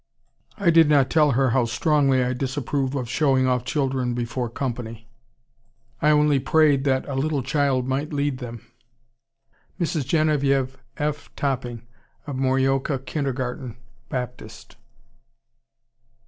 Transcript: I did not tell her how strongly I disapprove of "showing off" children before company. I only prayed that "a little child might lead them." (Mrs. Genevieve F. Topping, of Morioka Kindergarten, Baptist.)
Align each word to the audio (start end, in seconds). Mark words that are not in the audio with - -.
I 0.57 0.71
did 0.71 0.89
not 0.89 1.11
tell 1.11 1.33
her 1.33 1.51
how 1.51 1.65
strongly 1.65 2.23
I 2.23 2.33
disapprove 2.33 2.95
of 2.95 3.07
"showing 3.07 3.45
off" 3.45 3.63
children 3.63 4.15
before 4.15 4.49
company. 4.49 5.07
I 6.01 6.09
only 6.09 6.39
prayed 6.39 6.85
that 6.85 7.07
"a 7.07 7.13
little 7.13 7.43
child 7.43 7.87
might 7.87 8.11
lead 8.11 8.39
them." 8.39 8.65
(Mrs. 9.79 10.07
Genevieve 10.07 10.75
F. 10.97 11.29
Topping, 11.35 11.83
of 12.25 12.35
Morioka 12.35 12.97
Kindergarten, 12.97 13.77
Baptist.) 14.09 14.75